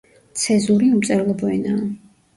[0.43, 1.87] ცეზური უმწერლობო ენაა.